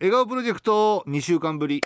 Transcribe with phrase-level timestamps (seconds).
[0.00, 1.82] 笑顔プロジェクト2週間ぶり。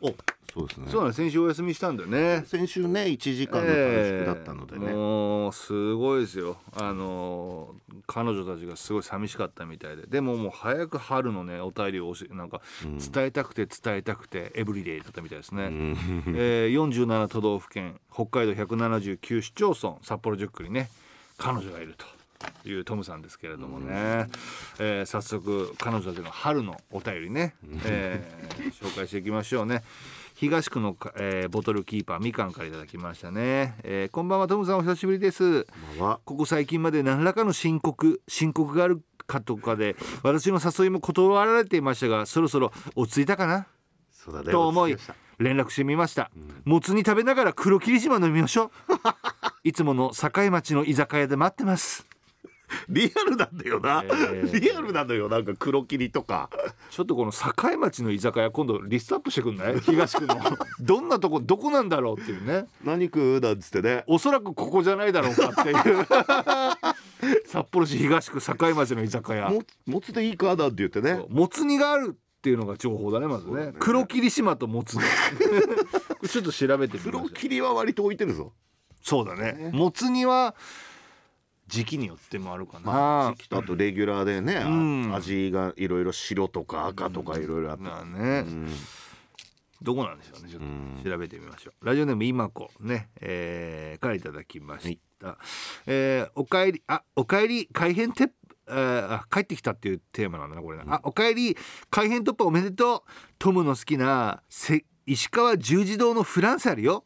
[0.00, 0.14] お
[0.54, 0.86] そうですね。
[0.88, 1.16] そうなんです。
[1.16, 2.44] 先週お休みしたんだよね。
[2.46, 3.74] 先週ね1時間の短
[4.06, 6.58] 縮だったのでね、えーもうすごいですよ。
[6.76, 10.06] あのー彼女たちがすごい寂しかったみたいで。
[10.06, 15.64] でももう早く春のねお便りを教えなんか伝えたくて伝えたくてエブリデイだったみたいですね、
[16.34, 20.90] えー、47都道府県北海道179市町村札幌10区にね
[21.38, 22.06] 彼女がいると
[22.64, 24.28] いうトムさんですけれどもね、
[24.78, 27.54] えー早速彼女たちの春のお便りね、
[27.84, 29.82] えー紹介していきましょうね。
[30.34, 35.64] 東区のか、えーボトルキーパーみかんからいただきましたね、えーこんばんはトムさんお久しぶりです。
[35.98, 43.66] こここ最近まで何らかの申告申告があるかとかで私の誘いも断られていましたがそろそろ落ち着いたかな？
[44.50, 44.96] と思い
[45.38, 46.30] 連絡してみました、
[46.64, 48.70] もつ煮食べながら黒霧島飲みましょう。
[49.64, 52.04] いつもの境町の居酒屋で待ってます。
[52.04, 52.11] た
[52.88, 54.60] リアルなんだよな、えー。
[54.60, 56.50] リアルなのよなんか黒霧とか。
[56.90, 59.78] ちょっとこの境町の居酒屋今度リストアップしてくんない？
[59.80, 60.36] 東区の。
[60.80, 62.66] どんなとこどこなんだろうっていうね。
[62.84, 64.04] 何食うなんつってね。
[64.06, 66.06] おそらくここじゃないだろうかっていう。
[67.46, 69.50] 札幌市東区境町の居酒屋。
[69.50, 71.24] ももつでいいかなんて言ってね。
[71.28, 73.66] もつ煮があるっていうのが情報だねまずね。
[73.66, 73.72] ね。
[73.78, 74.96] 黒霧島ともつ。
[76.28, 78.52] ちょっと調べてみましょ黒う霧は割と置いてるぞ。
[79.02, 79.70] そうだね。
[79.72, 80.54] もつ煮は
[81.72, 85.14] 時期によってもあるかな、まあ時期とあとレギュラーでね、あん。
[85.14, 88.68] 味がいろいろ白とか赤とかいろいろあって、まあね、うん。
[89.80, 90.50] どこなんでしょうね。
[90.50, 95.38] ちょっと調べてみましょう、ラジオネーム今子ね、えー、からいただきました、
[95.86, 98.30] えーおかえりあおかえり改編テッ
[98.68, 101.56] えーあ帰ってきたっていうテーマなんだなこれな、あおかえり
[101.90, 103.10] 改編突破おめでとう。
[103.38, 107.04] トムの好きなせ石川十字堂のフランスあるよ。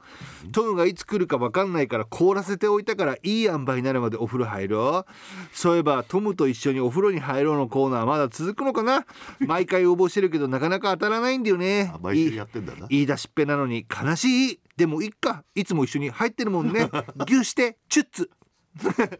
[0.52, 5.12] トムがいつ来るか分かんないから凍らせておいたからいい塩梅になるまでお風呂入ろう。
[5.56, 9.06] そういえばトムと一緒にお風呂に入ろうのコーナーまだ続くのかな？
[9.47, 11.91] 毎回応募してるけどなかなか当たらないんだよね。
[11.94, 12.86] あ毎週やってんだな。
[12.88, 14.60] 言い出しっぺなのに悲しい。
[14.77, 15.44] でもいっか。
[15.55, 16.91] いつも一緒に入ってるもんね。
[17.27, 18.31] ギューしてチュッツ。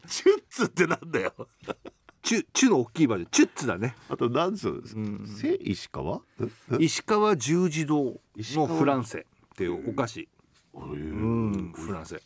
[0.07, 1.33] チュッツってなんだよ
[2.27, 3.31] チュチュの大きいバージョン。
[3.31, 3.95] チュッツだね。
[4.09, 6.21] あと何つうのせ石川？
[6.73, 6.77] え？
[6.81, 9.21] 石川十字堂のフランセ。
[9.21, 9.23] っ
[9.57, 10.29] ていうお菓子。
[10.75, 12.21] ううんんフランセ。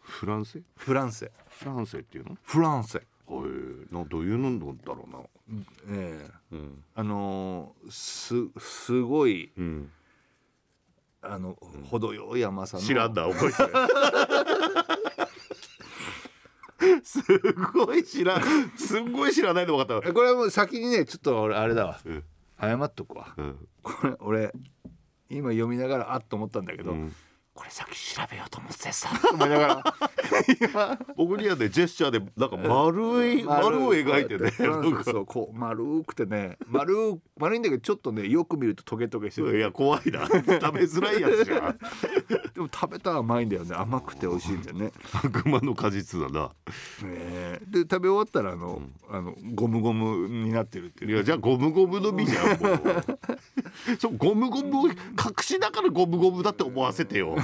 [0.00, 1.30] フランスフランセ。
[1.50, 2.38] フランスっていうの？
[2.42, 2.98] フランセ。
[3.00, 3.94] へえ。
[3.94, 5.18] などういうのだろうな。
[5.90, 6.30] ええ。
[6.52, 6.84] うん。
[6.94, 9.92] あのーすすごいうん。
[11.20, 11.58] あの
[11.90, 12.82] 程よい甘さの。
[12.82, 13.72] 知らんだ覚えてる
[17.08, 17.22] す
[17.72, 18.42] ごい知らん
[18.76, 20.08] すんごい知らないの分かった。
[20.10, 21.98] えこれはもう先にねちょっと俺あれだわ。
[22.04, 22.24] うん。
[22.60, 23.34] 謝っとくわ。
[23.38, 23.68] うん。
[23.82, 24.52] これ俺
[25.30, 27.14] 今読みながらあっと思ったんだけど、うん
[27.58, 29.08] これ先調べようと思ってさ。
[29.20, 29.82] と思いながら。
[30.60, 30.98] 今。
[31.16, 32.50] 僕にはねジェスチャーでなん。
[32.50, 33.42] か丸い。
[33.42, 34.52] 丸を描いてね
[35.02, 36.56] そうこう丸くてね。
[36.68, 39.58] 丸丸いんだけどちょっとねよく見るとトゲトゲしてる。
[39.58, 40.26] いや怖いな。
[40.28, 40.52] 食べ
[40.82, 41.78] づらいやつじゃん。
[42.54, 43.74] でも食べたら甘いんだよね。
[43.74, 46.50] 甘くて美味しいんだよね、悪魔の果実だな。
[47.66, 51.10] で食べ終わったらあの,、あのゴムゴムになってるっていう。
[51.12, 52.78] いやじゃあゴムゴムの実じゃんもう
[53.98, 54.94] そうゴムゴムを隠
[55.40, 57.36] しながらゴムゴムだって思わせてよ。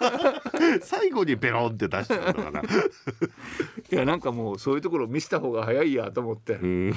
[0.82, 2.66] 最後にベロンって出しちゃうんだから い
[3.90, 6.94] やなんかもうそういうところ見せた方が早いやと思って、うん。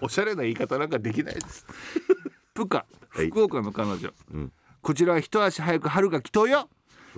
[0.00, 1.66] おしゃれな言い方なんかできないです。
[2.54, 3.28] プカはい。
[3.30, 4.52] 福岡の彼女、うん。
[4.82, 6.68] こちらは一足早く春が来とうよ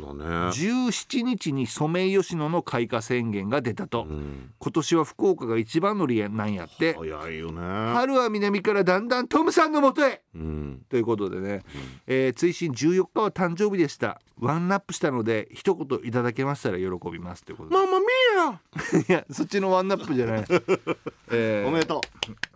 [0.02, 0.24] だね。
[0.24, 4.50] 17日にソメイヨシノの開花宣言が出たと、うん。
[4.58, 6.94] 今年は福岡が一番乗りなんやって。
[6.94, 7.60] 早いよね。
[7.94, 10.22] 春は南からだんだんトムさんのもとへ。
[10.34, 10.82] うん。
[10.88, 11.62] ということでね、
[12.06, 14.20] えー追伸14日は誕生日でした。
[14.38, 17.44] ワンナップしたので一言いただけましたら喜びます。
[17.44, 18.06] ということで、ママミ
[19.08, 20.44] いやそっちのワンナップじゃない、
[21.32, 22.55] えーアおめでとう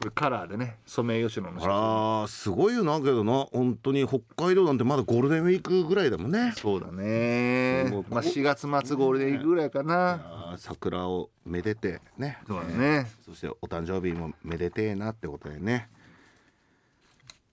[0.00, 1.70] これカラーでねソメイヨシノの写真。
[1.70, 3.46] あらすごいよなけどな。
[3.52, 6.54] 本当に北海道なんてまだゴールデンウィークぐらいだもんね。
[6.56, 7.84] そうだね。
[8.08, 10.52] まあ4月末ゴールデンウィークぐらいかな。
[10.52, 12.38] あー桜をめでてね。
[12.46, 13.10] そうだね。
[13.26, 15.90] そしてお誕生日もめでてえなってことでね。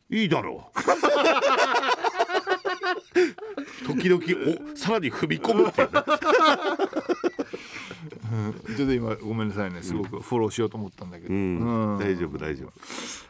[0.10, 0.80] いいだろう。
[3.88, 4.24] 時々
[4.74, 6.02] おさらに踏み込むっていうね
[8.76, 9.82] ちょっと今ごめんなさいね。
[9.82, 11.34] すごくフォローしようと思ったんだけど、
[11.98, 12.74] 大丈夫大丈夫。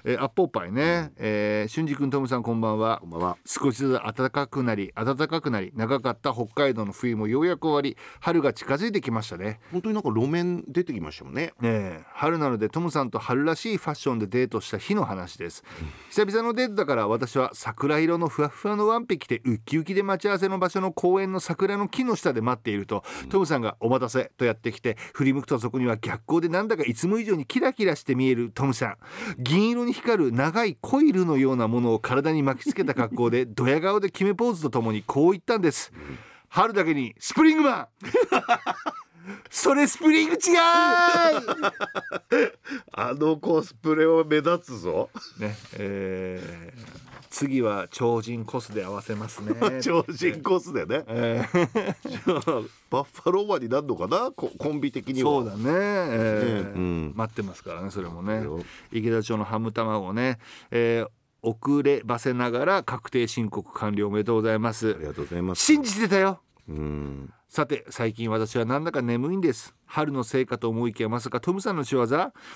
[0.04, 3.00] えーアッポーパイね、えー、俊二君トムさんこんばんは。
[3.02, 3.38] こんばんは。
[3.46, 9.60] 少しずつ暖かくなり暖かくなり長かった北海道の冬もようやく終わり春が近づいてきましたね。
[9.72, 11.54] 本当になんか路面出てきましたもんね。
[11.60, 12.02] ねえ。
[12.14, 15.64] 春なのでトムさんと春らしいファッションでデートした日の話です。
[16.10, 28.98] 久々のデートだから私は桜色のふわふわのワンピ着てウッキウキで待ち合わせの場所の公園の桜の木の下で待っていると、トムさんが「お待たせ」とやってきてして振り向くとそこには逆光でなんだかいつも以上にキラキラして見えるトムさん
[29.38, 35.92] 銀色に光る長いコイルのようなものを体に巻きつけた格好で ドヤ顔で決めポーズとともにこう言ったんです、
[36.50, 37.88] 春だけにスプリングマン
[39.50, 40.40] それスプリング違い
[42.92, 45.10] あのコスプレを目立つぞ。
[45.40, 49.54] ねえー次は超人コスで合わせますね。
[49.84, 51.04] 超人コスでね。
[51.08, 52.10] えー。
[52.10, 54.32] じゃあバッファローマンになるのかな？
[54.32, 55.32] ココンビ的には。
[55.32, 56.66] そうだね、えー。
[56.66, 56.72] ね。
[56.74, 57.14] うん。
[57.16, 58.44] 待ってますからねそれもね。
[58.44, 58.62] よ。
[58.92, 60.40] 池田町のハム卵ね、
[60.72, 61.10] えー
[61.44, 64.96] 遅ればせながら確定申告完了おめでとうございます。
[64.96, 65.64] ありがとうございます。
[65.64, 67.34] 信じてたようん。
[67.48, 69.74] さて最近私はなんだか眠いんです。
[69.86, 72.06] 春のせいかと思いきやまさかトムさんの仕業？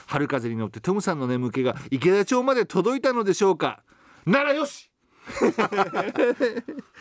[0.06, 3.84] 春風に乗ってトムさんの眠気が池田町まで届いたのでしょうか？
[4.26, 4.90] ならよし！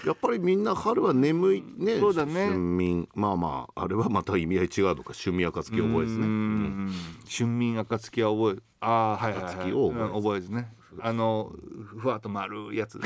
[0.06, 1.98] やっぱりみんな春は眠いね。
[1.98, 2.46] そうだね。
[2.46, 3.08] 春眠。
[3.14, 6.26] まあまああれはまた意味合い違うのか春眠暁覚えですね。
[6.26, 6.92] うーん
[7.28, 10.72] 春眠暁は覚えああはいはい、はい、暁を覚えうん覚えですね。
[11.00, 11.52] あの
[11.98, 12.98] ふわっと丸いやつ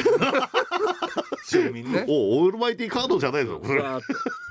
[1.50, 2.04] 春眠ね。
[2.08, 4.06] おオールマイティーカードじゃないぞふわっと。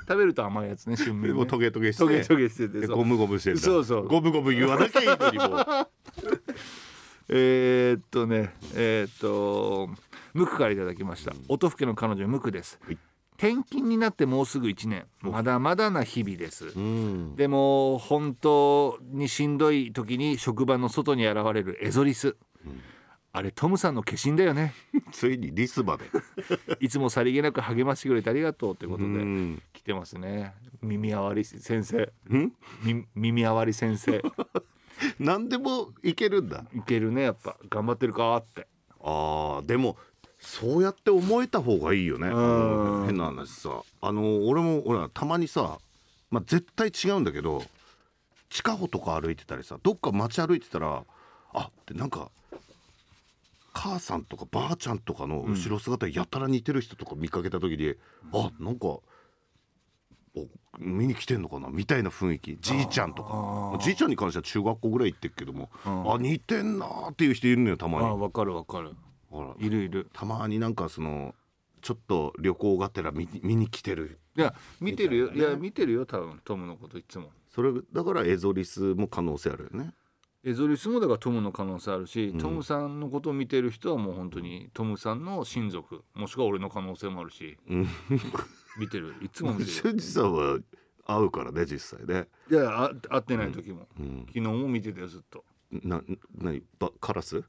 [0.06, 2.04] 食べると甘いやつね 春眠、ね、もうトゲトゲして。
[2.04, 2.80] トゲトゲしててそう。
[2.80, 3.60] でゴムゴムしてんだ。
[3.60, 4.08] そうそう。
[4.08, 5.66] ゴムゴム言わなきゃいいのにもう。
[7.30, 9.88] えー、っとねえー、っと
[10.34, 11.32] ムクからいただきました。
[11.48, 12.98] 音更の彼女ムクです、はい。
[13.38, 15.06] 転勤になってもうすぐ1年。
[15.22, 17.36] まだまだな日々です、うん。
[17.36, 22.36] でも本当にしんどい時に職場の外に現れるエゾリス、
[23.36, 24.74] あれトムさんの化身だよね。
[25.10, 26.04] ついにリスまで。
[26.78, 29.62] いつもさりげなく励ましてくれてありがとうということでうん。
[29.72, 30.54] 来てますね。
[30.80, 32.12] 耳あわり先生。
[33.16, 34.22] 耳あわり先生。
[35.18, 36.64] 何でもいけるんだ。
[36.76, 37.56] いけるねやっぱ。
[37.68, 38.68] 頑張ってるかって。
[39.00, 39.98] あーでも
[40.38, 42.28] そうやって思えた方がいいよね。
[42.28, 43.06] ん。
[43.06, 43.82] 変な話さ。
[44.00, 45.80] あの俺も俺はたまにさ、
[46.30, 47.64] まあ、絶対違うんだけど
[48.48, 51.02] 地下歩とか歩いてたりさどっか街歩いてたら
[51.52, 52.30] あってなんか
[53.74, 57.94] 母さんとかばあちゃんとかの後ろ姿やたら似てる人とか見かけた時に、
[58.32, 59.02] あなんかお
[60.78, 61.68] 見に来てんのかな？
[61.68, 62.56] みたいな雰囲気。
[62.60, 63.78] じいちゃんとか。
[63.84, 68.06] じいちゃんに関しては中学校ぐらい行ってるけども、あ似てんなーっていう人いるのよたまに。
[68.06, 68.92] あわかるわかる。
[69.30, 69.54] ほら。
[69.58, 70.08] いるいる。
[70.12, 71.34] たまになんかその
[71.82, 74.18] ちょっと旅行がてら見見に来てる。
[74.36, 76.40] いや見てるよ、いや見てるよ多分。
[76.44, 77.30] トムのこといつも。
[77.54, 79.90] それだからエゾリスも可能性あるよね。
[79.90, 80.03] エ
[80.52, 87.88] ゾリスもだからトムの可能性あるし、トムさんのことを見てる人はもう本当にトムさんの親族もしくは俺の可能性もあるしうん。
[88.78, 89.14] 見てる。
[89.22, 89.70] いつも見てる。
[89.70, 90.58] 俊二さんは
[91.06, 92.28] 会うからね実際ね。
[92.50, 94.26] いやあ会ってない時も、ん。
[94.26, 95.44] 昨日も見てたよずっと。
[95.82, 96.02] な
[96.36, 97.42] なばカラス？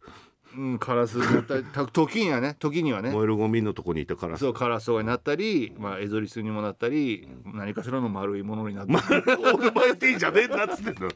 [0.58, 3.12] うんカラスになったりた時にはね時にはね。
[3.12, 4.40] 燃えるゴミのとこにいたカラス。
[4.42, 11.10] そうカラスになったり、まあ、エゾリスにもなったり、何かしらの丸いものになったり、オールマイティーじゃねえんだっつってんの。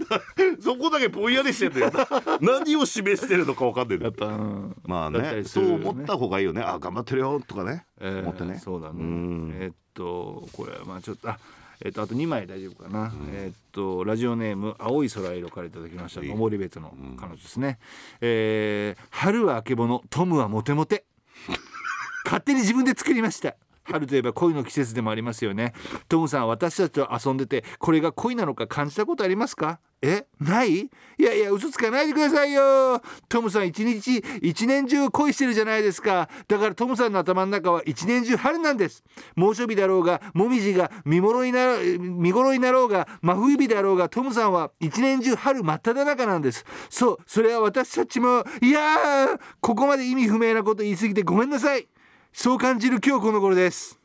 [0.60, 1.92] そこだけぼんやりしてんだよ。
[2.40, 4.76] 何を示してるのか分かんないんだっぱ、うん。
[4.84, 5.44] まあだったね。
[5.44, 6.62] そう思った方がいいよね。
[6.62, 7.84] あ頑張ってるよとかね。
[8.00, 8.58] えー思ってね。
[8.58, 8.94] そうだね。
[8.98, 9.52] うん。
[9.54, 11.38] えーっとこれまあちょっとあ
[11.84, 16.20] えーっとあと2枚大丈夫かな、えーっとラジオネーム青い空色からいただきました。
[16.20, 16.28] はい。
[16.28, 17.78] 登別の彼女ですね、
[18.20, 21.04] えー春はあけぼのトムはモテモテ。
[22.24, 23.54] 勝手に自分で作りました
[23.90, 25.72] 春といえば恋の季節でもありますよね。
[26.08, 29.80] トムさん私たちと遊んでてこれが恋なのか感じたことありますか？
[30.00, 30.82] えない？
[30.82, 33.02] いやいや嘘つかないでくださいよ。
[33.28, 36.28] トムさん一日一年中恋してるじゃないですか。
[36.46, 39.02] だからトムさんの頭の中は一年中春なんです。
[39.34, 46.64] 猛暑日だろうがもみじが見頃にな見頃になろうが真冬日だろうがトムさんは一年中春真っ只中なんです。
[46.90, 51.88] そうそれは私たちもいやーここまで意味不明なこと言い過ぎてごめんなさい。
[52.32, 53.98] そう感じる今日この頃です。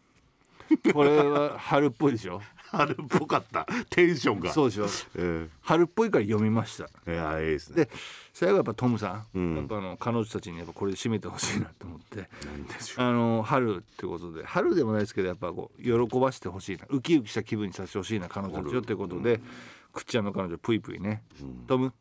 [0.93, 2.41] これは春っぽいでしょ？
[2.71, 3.67] 春っぽかった。
[3.91, 4.51] テンションが。
[4.51, 4.87] そうでしょ？
[5.15, 6.89] え春っぽいから読みました。
[7.05, 7.85] えいやいいですね。
[7.85, 7.91] で
[8.33, 9.55] 最後やっぱトムさん、うん。
[9.57, 12.17] やっぱあの彼女たちにやっぱこれで締めてほしいなと思って。
[12.17, 13.05] なんでしょう。
[13.05, 16.85] あの春ってことで春でもないですけどやっぱこう喜ばしてほしいな。
[16.89, 19.39] ウキウキした気分にさせてほしいな彼女たちよってことで、
[19.91, 21.21] くっちゃんの彼女ぷいぷいね、
[21.67, 21.93] トム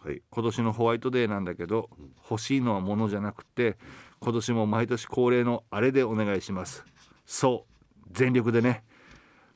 [0.00, 0.20] はい。
[0.30, 1.88] 今年のホワイトデーなんだけど
[2.30, 3.76] 欲しいのは物じゃなくて
[4.20, 6.84] 今年も毎年恒例のあれでお願いします。
[7.26, 8.84] そう全力でね。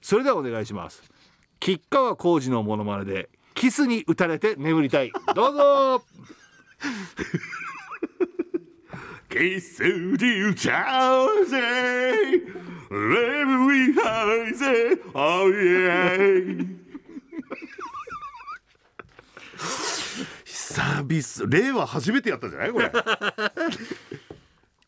[0.00, 1.02] それではお願いします。
[1.60, 5.12] 吉川晃司のモノマネでキスに打たれて眠りたい。
[5.34, 6.04] どうぞ。
[9.32, 12.40] キスに打ちゃうぜレ
[12.90, 16.76] ブリハイゼ Oh yeah
[20.44, 22.92] 久々令和初めてやったんじゃないこれ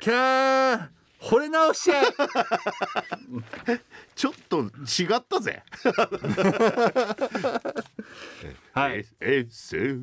[0.04, 2.04] キャー惚れ直しちゃえ
[4.14, 4.68] ちょっと違
[5.16, 5.62] ったぜ。
[8.74, 9.06] はい。
[9.20, 9.96] えせ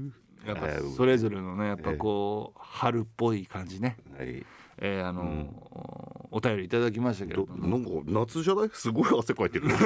[0.48, 4.44] やっぱそれぞれのねやっぱこう春っぽい感じね、はい。
[4.80, 8.72] えー、あの、お便りいただきましたけれどなんか夏じゃない？
[8.74, 9.68] すごい汗かいてる。
[9.68, 9.76] ね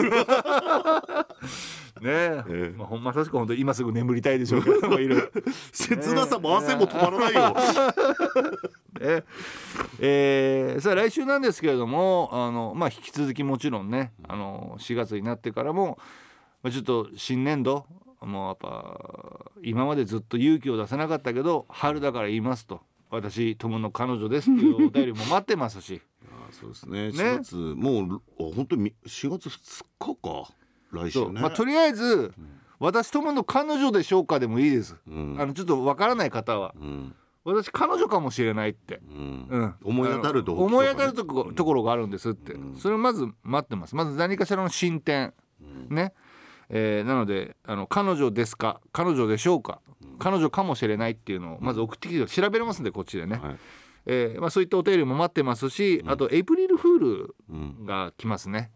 [2.04, 2.78] え、ええ。
[2.78, 5.32] まあ、ほんま確か本当今すぐ眠りたいでしょうけど もいる
[5.72, 7.50] 切なさも汗も止まらないよ、
[9.00, 9.24] ね。
[10.00, 15.98] えーさあ来週なんですけれどもあの、まあ、引き続きもちろんねあの4月になってからも、
[16.64, 17.86] まあ、ちょっと新年度
[18.22, 26.02] もうやっぱ今までずっと勇気を出せなかったけど春だから言いますと私友の彼女ですっていうお便りも待ってますし。
[26.26, 27.00] あそうですね。
[27.10, 30.54] 4月、もうあ本当に4月2日か
[30.96, 32.34] 来週そう、ね、まあ、とりあえず、
[32.80, 35.38] 私友の彼女でしょうかでもいいです、うん。
[35.40, 36.74] あのちょっとわからない方は。
[36.80, 37.16] うん。
[37.44, 39.02] 私彼女かもしれないって。
[39.08, 39.48] うん。
[39.50, 43.96] うん、思い当たると思い当たるとこところがあるんですって、それをまず待ってます。
[43.96, 45.34] まず何かしらの進展、
[45.90, 46.14] ね、
[46.70, 48.82] えーなのであの彼女ですか？
[48.92, 49.80] 彼女でしょうか、
[50.18, 53.58] 彼女かもしれないっていうのをまず送ってきて調べれますんでこっちでね、はい。
[54.08, 58.72] えーまあ、そういったお便りも待ってますし、あとエイプリルフールうんが来ますね、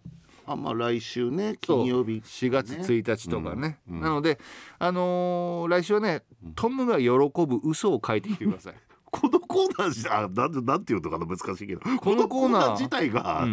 [0.52, 3.96] あまあ来週ね金曜日4月1日とかね、うん。
[3.98, 4.02] うん。
[4.02, 4.40] なので、
[4.78, 6.24] あのー来週はね
[6.56, 7.10] トムが喜
[7.46, 8.74] ぶ嘘を書いてきてください。
[9.12, 11.82] このコーナーじゃなんでなんていうのかな難しいけど。
[12.00, 12.72] このコーナー。
[12.74, 13.48] 自体が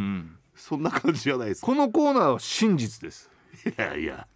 [0.55, 1.63] そんな感じじゃないです。
[1.63, 3.31] このコーナーは真実です。
[3.67, 4.27] いやいや。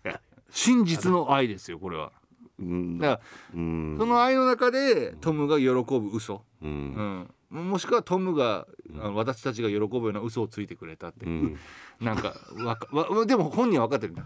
[0.51, 2.13] 真実の愛ですよこれは。
[2.59, 2.99] うん。
[2.99, 3.23] だか
[3.55, 3.97] らうん。
[3.99, 11.29] その愛の中でトムが喜ぶ嘘、ううんん、もしくはトムがあの私たちが喜ぶような嘘をついてくれたって、う。
[11.29, 11.59] ん。
[12.01, 14.13] なんかわかわでも本人は分かってる。
[14.13, 14.25] ん だ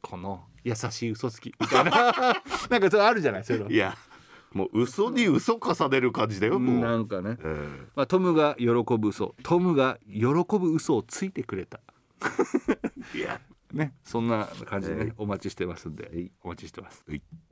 [0.00, 1.90] この優しい嘘つきみたいな。
[2.70, 3.96] なんかそれあるじゃないそういや
[4.52, 9.34] もう嘘に嘘重ねる感じだよもう、なんかね、えまあ、トムが喜ぶ嘘。
[9.42, 10.24] トムが喜
[10.58, 11.80] ぶ嘘をついてくれた。
[13.14, 13.40] え いや。
[13.72, 13.94] ね。
[14.02, 16.32] そんな感じでね、お待ちしてますんで、はい。
[16.42, 17.04] お待ちしてます。
[17.08, 17.22] はい